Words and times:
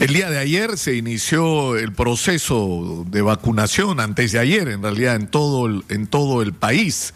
El 0.00 0.12
día 0.12 0.30
de 0.30 0.38
ayer 0.38 0.78
se 0.78 0.94
inició 0.94 1.76
el 1.76 1.92
proceso 1.92 3.04
de 3.08 3.20
vacunación, 3.20 3.98
antes 3.98 4.30
de 4.30 4.38
ayer 4.38 4.68
en 4.68 4.80
realidad, 4.80 5.16
en 5.16 5.26
todo 5.26 5.66
el, 5.66 5.84
en 5.88 6.06
todo 6.06 6.40
el 6.40 6.52
país. 6.52 7.14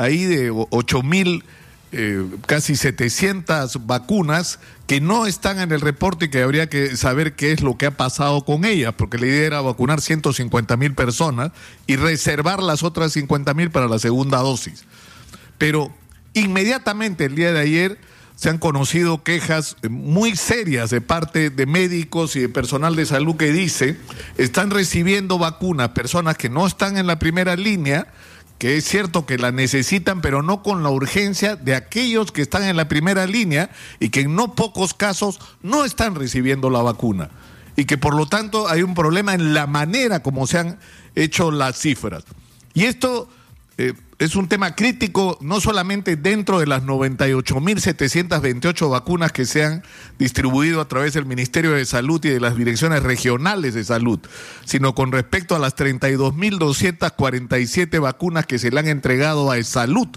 ahí 0.01 0.25
de 0.25 0.51
8 0.51 1.03
mil, 1.03 1.45
eh, 1.93 2.25
casi 2.47 2.75
700 2.75 3.87
vacunas 3.87 4.59
que 4.87 5.01
no 5.01 5.27
están 5.27 5.61
en 5.61 5.73
el 5.73 5.81
reporte 5.81 6.27
y 6.27 6.29
que 6.31 6.43
habría 6.43 6.69
que 6.69 6.97
saber 6.97 7.35
qué 7.35 7.53
es 7.53 7.61
lo 7.61 7.77
que 7.77 7.87
ha 7.87 7.97
pasado 7.97 8.45
con 8.45 8.65
ellas, 8.65 8.95
porque 8.97 9.19
la 9.19 9.27
idea 9.27 9.47
era 9.47 9.61
vacunar 9.61 10.01
150 10.01 10.77
mil 10.77 10.95
personas 10.95 11.53
y 11.87 11.97
reservar 11.97 12.63
las 12.63 12.83
otras 12.83 13.13
50 13.13 13.53
mil 13.55 13.71
para 13.71 13.89
la 13.89 13.99
segunda 13.99 14.39
dosis. 14.39 14.85
Pero 15.59 15.93
inmediatamente 16.33 17.27
el 17.27 17.35
día 17.35 17.53
de 17.53 17.61
ayer 17.61 17.99
se 18.37 18.49
han 18.49 18.57
conocido 18.57 19.23
quejas 19.23 19.77
muy 19.91 20.35
serias 20.35 20.89
de 20.89 21.03
parte 21.03 21.51
de 21.51 21.67
médicos 21.67 22.37
y 22.37 22.41
de 22.41 22.49
personal 22.49 22.97
de 22.97 23.05
salud 23.05 23.37
que 23.37 23.53
dice 23.53 23.99
están 24.39 24.71
recibiendo 24.71 25.39
vacunas 25.39 25.91
personas 25.91 26.39
que 26.39 26.49
no 26.49 26.67
están 26.67 26.97
en 26.97 27.07
la 27.07 27.19
primera 27.19 27.55
línea 27.55 28.07
que 28.61 28.77
es 28.77 28.85
cierto 28.85 29.25
que 29.25 29.39
la 29.39 29.53
necesitan, 29.53 30.21
pero 30.21 30.43
no 30.43 30.63
con 30.63 30.83
la 30.83 30.91
urgencia 30.91 31.57
de 31.57 31.75
aquellos 31.75 32.31
que 32.31 32.43
están 32.43 32.63
en 32.65 32.77
la 32.77 32.89
primera 32.89 33.27
línea 33.27 33.71
y 34.01 34.11
que 34.11 34.21
en 34.21 34.37
no 34.37 34.55
pocos 34.55 34.93
casos 34.93 35.41
no 35.63 35.87
están 35.87 36.15
recibiendo 36.15 36.69
la 36.69 36.83
vacuna. 36.83 37.31
Y 37.75 37.87
que 37.87 37.97
por 37.97 38.15
lo 38.15 38.27
tanto 38.27 38.69
hay 38.69 38.83
un 38.83 38.95
problema 38.95 39.33
en 39.33 39.55
la 39.55 39.67
manera 39.67 40.23
como 40.23 40.47
se 40.47 40.59
han 40.59 40.79
hecho 41.15 41.51
las 41.51 41.79
cifras. 41.79 42.25
Y 42.75 42.85
esto 42.85 43.31
eh, 43.79 43.95
es 44.21 44.37
un 44.37 44.47
tema 44.49 44.77
crítico 44.77 45.37
no 45.41 45.61
solamente 45.63 46.15
dentro 46.15 46.61
de 46.61 46.67
las 46.67 46.83
98.728 46.83 48.91
vacunas 48.91 49.33
que 49.33 49.47
se 49.47 49.65
han 49.65 49.83
distribuido 50.19 50.83
a 50.83 50.89
través 50.89 51.15
del 51.15 51.25
Ministerio 51.25 51.73
de 51.73 51.87
Salud 51.87 52.23
y 52.27 52.29
de 52.29 52.39
las 52.39 52.55
direcciones 52.55 53.03
regionales 53.03 53.73
de 53.73 53.83
salud, 53.83 54.21
sino 54.67 54.95
con 54.95 55.11
respecto 55.11 55.57
a 55.57 55.59
las 55.59 55.75
32.247 55.75 57.99
vacunas 57.99 58.45
que 58.45 58.59
se 58.59 58.71
le 58.71 58.81
han 58.81 58.89
entregado 58.89 59.51
a 59.51 59.63
salud 59.63 60.09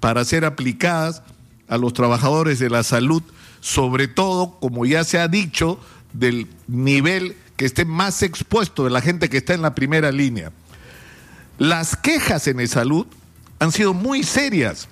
para 0.00 0.24
ser 0.24 0.46
aplicadas 0.46 1.22
a 1.68 1.76
los 1.76 1.92
trabajadores 1.92 2.60
de 2.60 2.70
la 2.70 2.82
salud, 2.82 3.22
sobre 3.60 4.08
todo, 4.08 4.58
como 4.58 4.86
ya 4.86 5.04
se 5.04 5.18
ha 5.18 5.28
dicho, 5.28 5.78
del 6.14 6.46
nivel 6.66 7.36
que 7.56 7.66
esté 7.66 7.84
más 7.84 8.22
expuesto 8.22 8.84
de 8.84 8.90
la 8.90 9.02
gente 9.02 9.28
que 9.28 9.36
está 9.36 9.52
en 9.52 9.60
la 9.60 9.74
primera 9.74 10.10
línea. 10.12 10.50
Las 11.58 11.94
quejas 11.94 12.46
en 12.46 12.60
el 12.60 12.70
salud 12.70 13.06
han 13.60 13.72
sido 13.72 13.94
muy 13.94 14.24
serias, 14.24 14.88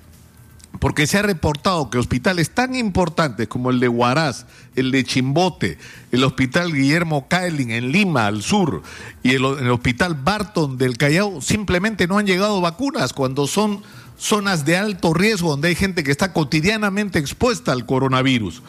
porque 0.78 1.06
se 1.06 1.19
ha 1.19 1.22
reportado 1.22 1.91
que 1.91 1.98
hospitales 1.98 2.50
tan 2.50 2.75
importantes 2.75 3.48
como 3.48 3.70
el 3.70 3.80
de 3.80 3.88
Huaraz, 3.88 4.44
el 4.77 4.91
de 4.91 5.02
Chimbote, 5.05 5.78
el 6.12 6.22
hospital 6.22 6.72
Guillermo 6.72 7.27
Kaelin 7.28 7.70
en 7.70 7.91
Lima, 7.91 8.27
al 8.27 8.42
sur, 8.42 8.83
y 9.22 9.33
el, 9.33 9.44
hospital 9.44 10.14
Barton 10.14 10.77
del 10.77 10.98
Callao, 10.98 11.41
simplemente 11.41 12.06
no 12.06 12.19
han 12.19 12.27
llegado 12.27 12.60
vacunas 12.60 13.14
cuando 13.14 13.47
son 13.47 13.83
zonas 14.19 14.64
de 14.66 14.77
alto 14.77 15.14
riesgo 15.14 15.50
donde 15.50 15.69
hay 15.69 15.75
gente 15.75 16.05
que 16.05 16.10
está 16.10 16.32
cotidianamente 16.34 17.19
expuesta 17.19 17.72
al 17.72 17.86
coronavirus. 17.86 18.62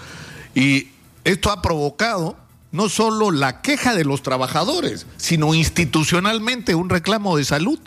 Y 0.56 0.88
esto 1.26 1.52
ha 1.52 1.62
provocado 1.62 2.38
no 2.72 2.88
solo 2.88 3.32
la 3.32 3.62
queja 3.62 3.96
de 3.96 4.06
los 4.06 4.24
trabajadores, 4.24 5.08
sino 5.18 5.54
institucionalmente 5.54 6.74
un 6.74 6.90
reclamo 6.90 7.36
de 7.36 7.44
salud 7.44 7.80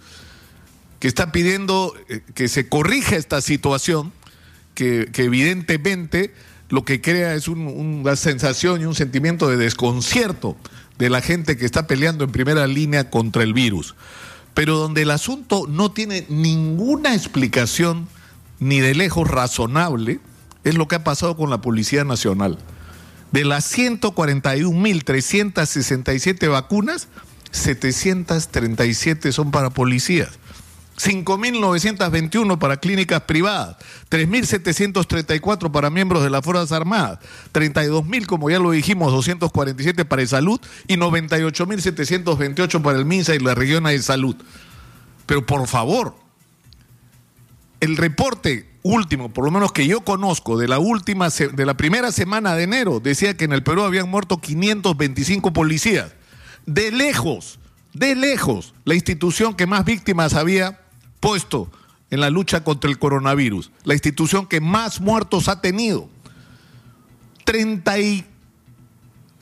que 1.03 1.09
está 1.09 1.33
pidiendo 1.33 1.95
eh, 2.09 2.21
que 2.33 2.47
se 2.47 2.69
corrija 2.69 3.17
esta 3.17 3.41
situación, 3.41 4.13
que, 4.77 5.11
evidentemente 5.17 6.33
lo 6.69 6.85
que 6.85 7.01
crea 7.01 7.35
es 7.35 7.49
un, 7.49 7.67
una 7.67 8.15
sensación 8.15 8.81
y 8.81 8.85
un 8.85 8.95
sentimiento 8.95 9.49
de 9.49 9.57
desconcierto 9.57 10.57
de 10.99 11.11
la 11.11 11.21
gente 11.21 11.57
que 11.57 11.67
está 11.67 11.89
peleando 11.89 12.23
en 12.23 12.31
primera 12.31 12.69
línea 12.69 13.11
contra 13.11 13.43
el 13.43 13.53
virus, 13.53 13.97
pero 14.55 14.79
donde 14.79 15.03
el 15.03 15.11
asunto 15.11 15.67
no 15.69 15.91
tiene 15.91 16.25
ninguna 16.29 17.17
explicación 17.17 18.07
ni 18.61 18.79
de 18.79 18.95
lejos 18.95 19.27
razonable, 19.27 20.21
es 20.63 20.77
lo 20.77 20.87
que 20.87 20.95
ha 20.95 21.03
pasado 21.03 21.37
con 21.37 21.51
la 21.51 21.61
Policía 21.61 22.05
Nacional. 22.05 22.61
De 23.33 23.45
las 23.45 23.77
141.367 23.77 26.49
vacunas, 26.49 27.09
737 27.51 29.33
son 29.33 29.51
para 29.51 29.71
policías. 29.71 30.39
5.921 31.03 32.59
para 32.59 32.77
clínicas 32.77 33.23
privadas, 33.23 33.77
3.734 34.09 35.73
para 35.73 35.91
miembros 35.91 36.23
de 36.23 36.31
las 36.31 36.45
Fuerzas 36.45 36.71
Armadas, 36.71 37.19
32.000, 37.53 38.27
como 38.27 38.49
ya 38.51 38.61
lo 38.61 38.71
dijimos, 38.71 39.11
247 39.11 40.05
para 40.05 40.23
el 40.23 40.29
salud 40.29 40.61
y 40.87 40.97
98.728 40.97 42.83
para 42.83 42.99
el 42.99 43.05
MINSA 43.05 43.35
y 43.35 43.41
la 43.41 43.57
región 43.57 43.85
de 43.85 44.01
salud. 44.01 44.37
Pero 45.27 45.45
por 45.45 45.67
favor, 45.67 46.15
el 47.81 47.97
reporte 47.97 48.71
último, 48.83 49.33
por 49.33 49.45
lo 49.45 49.51
menos 49.51 49.73
que 49.73 49.89
yo 49.89 50.03
conozco, 50.03 50.57
de 50.57 50.69
la 50.69 50.79
última, 50.79 51.31
de 51.31 51.67
la 51.67 51.75
primera 51.75 52.13
semana 52.13 52.55
de 52.55 52.63
enero, 52.63 53.01
decía 53.01 53.37
que 53.37 53.45
en 53.45 53.53
el 53.53 53.65
Perú 53.65 53.83
habían 53.83 54.09
muerto 54.09 54.41
525 54.41 55.53
policías. 55.53 56.13
De 56.65 56.93
lejos, 56.93 57.59
de 57.93 58.15
lejos, 58.15 58.73
la 58.85 58.95
institución 58.95 59.55
que 59.55 59.67
más 59.67 59.85
víctimas 59.85 60.35
había 60.35 60.82
puesto 61.23 61.71
en 62.11 62.21
la 62.21 62.29
lucha 62.29 62.63
contra 62.65 62.91
el 62.91 62.99
coronavirus, 62.99 63.71
la 63.85 63.95
institución 63.95 64.47
que 64.47 64.61
más 64.61 65.01
muertos 65.01 65.49
ha 65.49 65.63
tenido. 65.63 66.11
30 67.45 67.99
y 68.01 68.27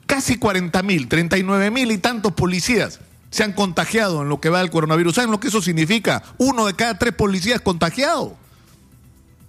casi 0.07 0.37
40 0.37 0.83
mil, 0.83 1.09
39 1.09 1.71
mil 1.73 1.91
y 1.91 1.99
tantos 1.99 2.33
policías 2.35 3.01
se 3.31 3.45
han 3.45 3.55
contagiado 3.55 4.23
en 4.23 4.29
lo 4.29 4.41
que 4.41 4.51
va 4.51 4.61
del 4.61 4.71
coronavirus. 4.71 5.17
¿Saben 5.17 5.31
lo 5.31 5.41
que 5.41 5.49
eso 5.49 5.63
significa? 5.63 6.23
Uno 6.39 6.67
de 6.67 6.75
cada 6.75 6.99
tres 6.99 7.15
policías 7.15 7.61
contagiado. 7.61 8.37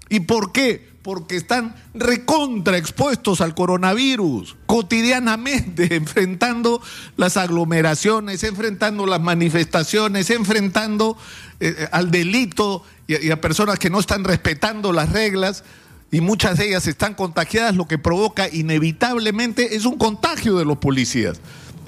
¿Y 0.09 0.21
por 0.21 0.51
qué? 0.51 0.90
Porque 1.03 1.35
están 1.35 1.75
recontra 1.93 2.77
expuestos 2.77 3.41
al 3.41 3.55
coronavirus 3.55 4.55
cotidianamente, 4.65 5.95
enfrentando 5.95 6.81
las 7.17 7.37
aglomeraciones, 7.37 8.43
enfrentando 8.43 9.05
las 9.05 9.21
manifestaciones, 9.21 10.29
enfrentando 10.29 11.17
eh, 11.59 11.87
al 11.91 12.11
delito 12.11 12.83
y 13.07 13.29
a 13.29 13.41
personas 13.41 13.77
que 13.77 13.89
no 13.89 13.99
están 13.99 14.23
respetando 14.23 14.93
las 14.93 15.11
reglas 15.11 15.63
y 16.11 16.19
muchas 16.19 16.57
de 16.57 16.67
ellas 16.67 16.87
están 16.87 17.13
contagiadas, 17.13 17.75
lo 17.75 17.87
que 17.87 17.97
provoca 17.97 18.49
inevitablemente 18.51 19.75
es 19.75 19.85
un 19.85 19.97
contagio 19.97 20.57
de 20.57 20.65
los 20.65 20.77
policías 20.77 21.39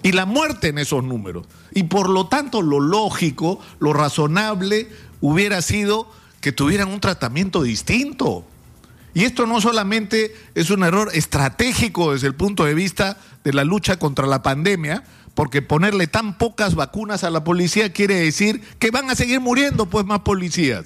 y 0.01 0.13
la 0.13 0.25
muerte 0.25 0.69
en 0.69 0.77
esos 0.77 1.03
números. 1.03 1.45
Y 1.73 1.83
por 1.83 2.09
lo 2.09 2.27
tanto, 2.27 2.61
lo 2.61 2.79
lógico, 2.79 3.59
lo 3.79 3.93
razonable 3.93 4.89
hubiera 5.21 5.61
sido 5.61 6.09
que 6.39 6.51
tuvieran 6.51 6.89
un 6.89 6.99
tratamiento 6.99 7.63
distinto. 7.63 8.45
Y 9.13 9.25
esto 9.25 9.45
no 9.45 9.61
solamente 9.61 10.35
es 10.55 10.69
un 10.69 10.83
error 10.83 11.11
estratégico 11.13 12.13
desde 12.13 12.27
el 12.27 12.35
punto 12.35 12.65
de 12.65 12.73
vista 12.73 13.17
de 13.43 13.53
la 13.53 13.63
lucha 13.63 13.97
contra 13.97 14.25
la 14.25 14.41
pandemia, 14.41 15.03
porque 15.35 15.61
ponerle 15.61 16.07
tan 16.07 16.37
pocas 16.37 16.75
vacunas 16.75 17.23
a 17.23 17.29
la 17.29 17.43
policía 17.43 17.91
quiere 17.91 18.15
decir 18.15 18.61
que 18.79 18.91
van 18.91 19.09
a 19.09 19.15
seguir 19.15 19.39
muriendo 19.39 19.87
pues 19.87 20.05
más 20.05 20.19
policías 20.19 20.85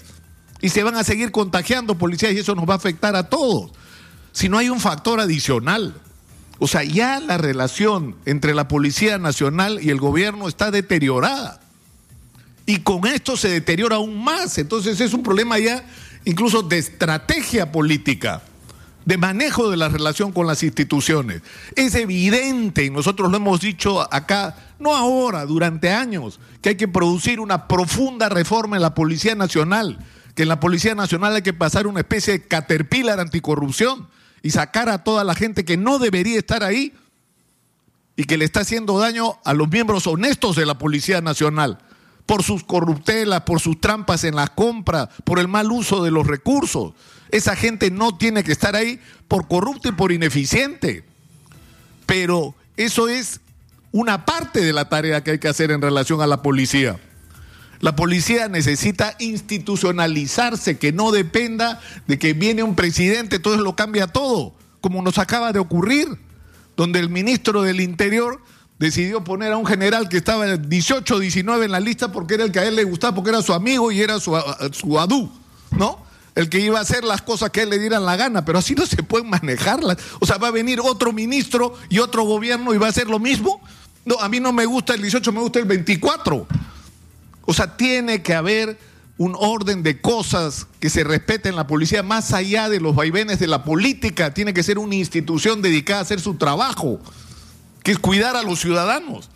y 0.62 0.70
se 0.70 0.84
van 0.84 0.96
a 0.96 1.04
seguir 1.04 1.32
contagiando 1.32 1.98
policías 1.98 2.34
y 2.34 2.40
eso 2.40 2.56
nos 2.56 2.68
va 2.68 2.74
a 2.74 2.78
afectar 2.78 3.16
a 3.16 3.30
todos. 3.30 3.72
Si 4.32 4.50
no 4.50 4.58
hay 4.58 4.70
un 4.70 4.80
factor 4.80 5.20
adicional, 5.20 5.96
o 6.60 6.68
sea, 6.68 6.84
ya 6.84 7.20
la 7.20 7.38
relación 7.38 8.16
entre 8.26 8.56
la 8.56 8.68
Policía 8.68 9.18
Nacional 9.18 9.80
y 9.82 9.90
el 9.90 10.00
gobierno 10.00 10.48
está 10.48 10.72
deteriorada. 10.72 11.60
Y 12.66 12.80
con 12.80 13.06
esto 13.06 13.38
se 13.38 13.50
deteriora 13.50 13.98
aún 13.98 14.24
más. 14.24 14.58
Entonces 14.58 15.00
es 15.00 15.14
un 15.14 15.24
problema 15.24 15.60
ya 15.60 15.86
incluso 16.28 16.62
de 16.62 16.78
estrategia 16.78 17.72
política, 17.72 18.42
de 19.06 19.18
manejo 19.18 19.72
de 19.72 19.78
la 19.78 19.88
relación 19.88 20.34
con 20.34 20.46
las 20.46 20.62
instituciones. 20.62 21.42
Es 21.78 21.96
evidente, 21.96 22.84
y 22.84 22.90
nosotros 22.90 23.32
lo 23.32 23.38
hemos 23.38 23.62
dicho 23.62 24.14
acá, 24.14 24.74
no 24.78 24.94
ahora, 24.94 25.46
durante 25.46 25.90
años, 25.90 26.42
que 26.62 26.70
hay 26.70 26.76
que 26.76 26.90
producir 26.90 27.40
una 27.40 27.70
profunda 27.70 28.28
reforma 28.28 28.76
en 28.76 28.82
la 28.82 28.94
Policía 28.94 29.36
Nacional, 29.36 30.00
que 30.36 30.44
en 30.44 30.50
la 30.50 30.60
Policía 30.60 30.96
Nacional 30.96 31.34
hay 31.34 31.44
que 31.44 31.54
pasar 31.54 31.88
una 31.88 32.02
especie 32.02 32.34
de 32.34 32.46
caterpillar 32.46 33.22
anticorrupción 33.22 34.10
y 34.44 34.50
sacar 34.50 34.90
a 34.90 35.06
toda 35.06 35.24
la 35.24 35.34
gente 35.34 35.64
que 35.64 35.78
no 35.78 35.98
debería 35.98 36.38
estar 36.38 36.66
ahí 36.66 36.94
y 38.18 38.26
que 38.26 38.38
le 38.38 38.44
está 38.44 38.60
haciendo 38.60 39.00
daño 39.00 39.40
a 39.46 39.54
los 39.54 39.70
miembros 39.70 40.06
honestos 40.08 40.58
de 40.58 40.66
la 40.66 40.78
Policía 40.78 41.22
Nacional 41.22 41.80
por 42.28 42.44
sus 42.44 42.64
corruptelas, 42.64 43.42
por 43.42 43.60
sus 43.60 43.82
trampas 43.82 44.24
en 44.26 44.36
las 44.36 44.52
compras, 44.52 45.10
por 45.24 45.40
el 45.40 45.48
mal 45.48 45.72
uso 45.72 46.04
de 46.04 46.12
los 46.12 46.28
recursos. 46.28 46.94
Esa 47.32 47.56
gente 47.56 47.90
no 47.90 48.18
tiene 48.18 48.44
que 48.44 48.52
estar 48.52 48.76
ahí 48.76 49.00
por 49.28 49.48
corrupto 49.48 49.90
y 49.90 49.94
por 49.94 50.12
ineficiente. 50.12 51.04
Pero 52.06 52.54
eso 52.76 53.08
es 53.08 53.40
una 53.92 54.26
parte 54.26 54.60
de 54.60 54.74
la 54.74 54.90
tarea 54.90 55.24
que 55.24 55.32
hay 55.32 55.40
que 55.40 55.48
hacer 55.48 55.72
en 55.72 55.82
relación 55.82 56.22
a 56.22 56.28
la 56.28 56.42
policía. 56.42 57.00
La 57.80 57.96
policía 57.96 58.50
necesita 58.50 59.16
institucionalizarse, 59.20 60.78
que 60.78 60.92
no 60.92 61.12
dependa 61.12 61.80
de 62.08 62.20
que 62.20 62.34
viene 62.34 62.62
un 62.62 62.76
presidente, 62.76 63.38
entonces 63.38 63.62
lo 63.62 63.76
cambia 63.76 64.08
todo, 64.08 64.54
como 64.82 65.02
nos 65.02 65.18
acaba 65.18 65.54
de 65.54 65.60
ocurrir, 65.60 66.08
donde 66.76 67.00
el 67.00 67.10
ministro 67.10 67.62
del 67.62 67.80
Interior 67.80 68.42
decidió 68.80 69.24
poner 69.24 69.52
a 69.54 69.58
un 69.58 69.66
general 69.66 70.08
que 70.10 70.18
estaba 70.18 70.58
18, 70.58 71.20
19 71.20 71.66
en 71.66 71.72
la 71.72 71.80
lista 71.80 72.12
porque 72.12 72.36
era 72.36 72.44
el 72.44 72.52
que 72.52 72.60
a 72.60 72.66
él 72.66 72.76
le 72.76 72.84
gustaba, 72.84 73.16
porque 73.16 73.32
era 73.32 73.42
su 73.42 73.54
amigo 73.54 73.92
y 73.92 74.02
era 74.02 74.20
su, 74.20 74.38
su 74.72 75.00
adú, 75.00 75.32
¿no? 75.72 76.06
El 76.36 76.50
que 76.50 76.60
iba 76.60 76.78
a 76.78 76.84
hacer 76.84 77.04
las 77.04 77.24
cosas 77.24 77.50
que 77.50 77.62
a 77.62 77.64
él 77.64 77.72
le 77.72 77.80
dieran 77.80 78.06
la 78.06 78.16
gana, 78.16 78.46
pero 78.46 78.60
así 78.60 78.76
no 78.76 78.86
se 78.86 79.02
pueden 79.02 79.28
manejarlas. 79.30 79.98
O 80.20 80.26
sea, 80.28 80.38
va 80.38 80.50
a 80.50 80.52
venir 80.52 80.80
otro 80.80 81.12
ministro 81.12 81.74
y 81.90 81.98
otro 81.98 82.24
gobierno 82.24 82.76
y 82.76 82.78
va 82.78 82.86
a 82.86 82.90
hacer 82.92 83.08
lo 83.08 83.18
mismo. 83.18 83.60
No, 84.06 84.20
a 84.20 84.30
mí 84.30 84.40
no 84.40 84.54
me 84.54 84.68
gusta 84.68 84.94
el 84.94 85.02
18, 85.02 85.32
me 85.32 85.40
gusta 85.40 85.58
el 85.58 85.66
24. 85.66 86.48
O 87.46 87.54
sea, 87.54 87.76
tiene 87.76 88.22
que 88.22 88.36
haber 88.36 88.78
un 89.18 89.36
orden 89.36 89.82
de 89.82 90.00
cosas 90.00 90.68
que 90.80 90.92
se 90.92 91.04
respeten 91.04 91.54
en 91.54 91.56
la 91.56 91.66
policía 91.66 92.04
más 92.04 92.32
allá 92.32 92.70
de 92.70 92.80
los 92.80 92.96
vaivenes 92.96 93.40
de 93.40 93.48
la 93.48 93.64
política. 93.64 94.32
Tiene 94.32 94.54
que 94.54 94.62
ser 94.62 94.78
una 94.78 94.94
institución 94.94 95.64
dedicada 95.64 96.02
a 96.02 96.04
hacer 96.04 96.22
su 96.22 96.36
trabajo 96.36 97.00
que 97.88 97.94
es 97.94 98.00
cuidar 98.00 98.36
a 98.36 98.44
los 98.44 98.60
ciudadanos. 98.60 99.30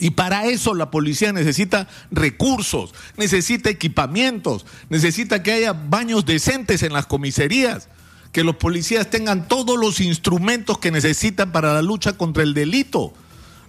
Y 0.00 0.10
para 0.10 0.46
eso 0.46 0.74
la 0.74 0.90
policía 0.90 1.32
necesita 1.32 1.86
recursos, 2.10 2.92
necesita 3.16 3.70
equipamientos, 3.70 4.66
necesita 4.88 5.44
que 5.44 5.52
haya 5.52 5.72
baños 5.72 6.26
decentes 6.26 6.82
en 6.82 6.92
las 6.92 7.06
comisarías, 7.06 7.88
que 8.32 8.42
los 8.42 8.56
policías 8.56 9.08
tengan 9.08 9.46
todos 9.46 9.78
los 9.78 10.00
instrumentos 10.00 10.78
que 10.78 10.90
necesitan 10.90 11.52
para 11.52 11.72
la 11.72 11.80
lucha 11.80 12.14
contra 12.14 12.42
el 12.42 12.54
delito, 12.54 13.14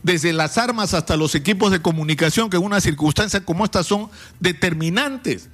desde 0.02 0.34
las 0.34 0.58
armas 0.58 0.96
hasta 0.96 1.16
los 1.16 1.36
equipos 1.36 1.72
de 1.72 1.84
comunicación, 1.84 2.50
que 2.50 2.58
en 2.58 2.64
una 2.64 2.82
circunstancia 2.82 3.46
como 3.46 3.66
esta 3.66 3.84
son 3.84 4.10
determinantes 4.40 5.50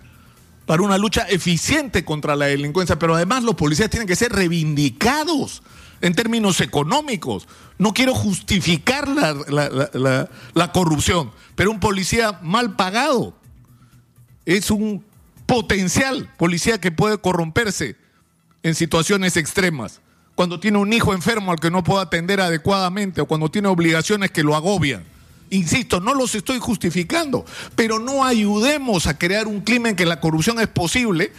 para 0.67 0.83
una 0.83 0.97
lucha 0.97 1.21
eficiente 1.29 2.05
contra 2.05 2.35
la 2.35 2.45
delincuencia. 2.45 2.99
Pero 2.99 3.15
además 3.15 3.41
los 3.43 3.55
policías 3.55 3.89
tienen 3.89 4.07
que 4.07 4.17
ser 4.17 4.33
reivindicados 4.33 5.63
en 6.01 6.13
términos 6.13 6.59
económicos. 6.61 7.47
No 7.79 7.93
quiero 7.93 8.13
justificar 8.13 9.07
la, 9.07 10.69
corrupción, 10.73 11.31
pero 11.55 11.71
un 11.71 11.79
policía 11.79 12.39
mal 12.43 12.75
pagado 12.75 13.33
es 14.45 14.69
un 14.69 15.03
potencial 15.45 16.29
policía 16.37 16.81
que 16.81 16.91
puede 16.91 17.17
corromperse 17.17 17.95
en 18.61 18.75
situaciones 18.75 19.37
extremas. 19.37 20.01
Cuando 20.35 20.59
tiene 20.59 20.79
un 20.79 20.91
hijo 20.91 21.13
enfermo 21.13 21.53
al 21.53 21.61
que 21.61 21.71
no 21.71 21.83
puede 21.83 22.01
atender 22.01 22.41
adecuadamente 22.41 23.21
o 23.21 23.25
cuando 23.25 23.49
tiene 23.49 23.69
obligaciones 23.69 24.31
que 24.31 24.43
lo 24.43 24.53
agobian. 24.53 25.05
Insisto, 25.49 25.99
no 25.99 26.13
los 26.13 26.35
estoy 26.35 26.59
justificando, 26.59 27.45
pero 27.75 27.99
no 27.99 28.25
ayudemos 28.25 29.07
a 29.07 29.17
crear 29.17 29.47
un 29.47 29.61
clima 29.61 29.89
en 29.89 29.95
que 29.95 30.05
la 30.05 30.19
corrupción 30.19 30.59
es 30.59 30.67
posible 30.67 31.31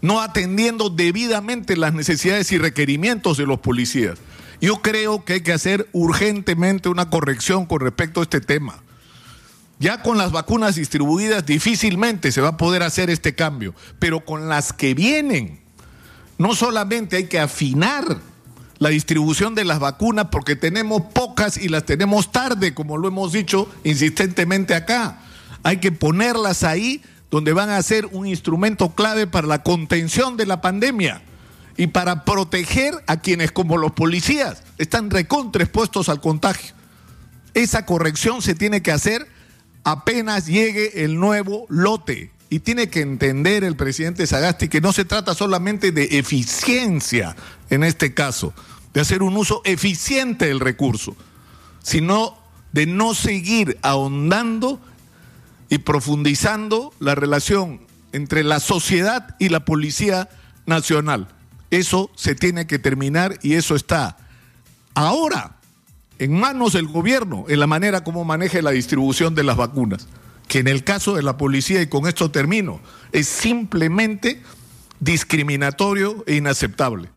no 0.00 0.20
atendiendo 0.20 0.90
debidamente 0.90 1.76
las 1.76 1.92
necesidades 1.92 2.52
y 2.52 2.58
requerimientos 2.58 3.36
de 3.36 3.46
los 3.46 3.60
policías. 3.60 4.18
Yo 4.60 4.80
creo 4.82 5.24
que 5.24 5.34
hay 5.34 5.40
que 5.42 5.52
hacer 5.52 5.88
urgentemente 5.92 6.88
una 6.88 7.10
corrección 7.10 7.66
con 7.66 7.80
respecto 7.80 8.20
a 8.20 8.24
este 8.24 8.40
tema. 8.40 8.82
Ya 9.78 10.02
con 10.02 10.18
las 10.18 10.32
vacunas 10.32 10.74
distribuidas 10.74 11.46
difícilmente 11.46 12.32
se 12.32 12.40
va 12.40 12.48
a 12.48 12.56
poder 12.56 12.82
hacer 12.82 13.10
este 13.10 13.34
cambio, 13.36 13.74
pero 14.00 14.24
con 14.24 14.48
las 14.48 14.72
que 14.72 14.94
vienen, 14.94 15.60
no 16.36 16.54
solamente 16.54 17.16
hay 17.16 17.26
que 17.26 17.38
afinar 17.38 18.18
la 18.78 18.90
distribución 18.90 19.54
de 19.54 19.64
las 19.64 19.80
vacunas 19.80 20.28
porque 20.30 20.56
tenemos 20.56 21.02
pocas 21.12 21.56
y 21.56 21.68
las 21.68 21.84
tenemos 21.84 22.30
tarde, 22.30 22.74
como 22.74 22.96
lo 22.96 23.08
hemos 23.08 23.32
dicho 23.32 23.68
insistentemente 23.84 24.74
acá. 24.74 25.20
Hay 25.62 25.78
que 25.78 25.92
ponerlas 25.92 26.62
ahí 26.62 27.02
donde 27.30 27.52
van 27.52 27.70
a 27.70 27.82
ser 27.82 28.06
un 28.06 28.26
instrumento 28.26 28.94
clave 28.94 29.26
para 29.26 29.46
la 29.46 29.62
contención 29.62 30.36
de 30.36 30.46
la 30.46 30.60
pandemia 30.60 31.22
y 31.76 31.88
para 31.88 32.24
proteger 32.24 32.94
a 33.06 33.18
quienes 33.18 33.52
como 33.52 33.76
los 33.76 33.92
policías 33.92 34.62
están 34.78 35.10
recontraexpuestos 35.10 36.08
al 36.08 36.20
contagio. 36.20 36.74
Esa 37.54 37.84
corrección 37.84 38.42
se 38.42 38.54
tiene 38.54 38.82
que 38.82 38.92
hacer 38.92 39.26
apenas 39.84 40.46
llegue 40.46 41.04
el 41.04 41.18
nuevo 41.18 41.66
lote. 41.68 42.30
Y 42.50 42.60
tiene 42.60 42.88
que 42.88 43.00
entender 43.00 43.62
el 43.62 43.76
presidente 43.76 44.26
Sagasti 44.26 44.68
que 44.68 44.80
no 44.80 44.92
se 44.92 45.04
trata 45.04 45.34
solamente 45.34 45.92
de 45.92 46.18
eficiencia 46.18 47.36
en 47.68 47.84
este 47.84 48.14
caso, 48.14 48.54
de 48.94 49.00
hacer 49.02 49.22
un 49.22 49.36
uso 49.36 49.60
eficiente 49.64 50.46
del 50.46 50.60
recurso, 50.60 51.14
sino 51.82 52.38
de 52.72 52.86
no 52.86 53.14
seguir 53.14 53.78
ahondando 53.82 54.80
y 55.68 55.78
profundizando 55.78 56.92
la 57.00 57.14
relación 57.14 57.80
entre 58.12 58.44
la 58.44 58.60
sociedad 58.60 59.36
y 59.38 59.50
la 59.50 59.64
Policía 59.64 60.28
Nacional. 60.66 61.28
Eso 61.70 62.10
se 62.14 62.34
tiene 62.34 62.66
que 62.66 62.78
terminar 62.78 63.38
y 63.42 63.54
eso 63.54 63.74
está 63.74 64.16
ahora 64.94 65.56
en 66.18 66.32
manos 66.32 66.72
del 66.72 66.86
gobierno 66.86 67.44
en 67.48 67.60
la 67.60 67.66
manera 67.66 68.02
como 68.02 68.24
maneje 68.24 68.62
la 68.62 68.70
distribución 68.70 69.34
de 69.34 69.44
las 69.44 69.56
vacunas, 69.56 70.08
que 70.48 70.58
en 70.58 70.66
el 70.66 70.82
caso 70.82 71.14
de 71.14 71.22
la 71.22 71.36
policía, 71.36 71.80
y 71.80 71.86
con 71.86 72.08
esto 72.08 72.30
termino, 72.32 72.80
es 73.12 73.28
simplemente 73.28 74.42
discriminatorio 74.98 76.24
e 76.26 76.34
inaceptable. 76.34 77.06